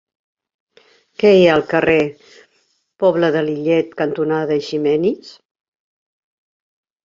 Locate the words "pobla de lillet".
3.05-3.95